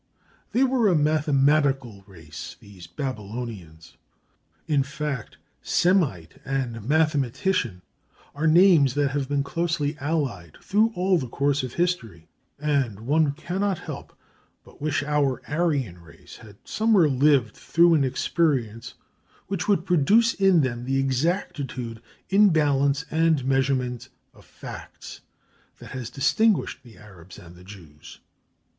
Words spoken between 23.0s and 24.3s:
and measurement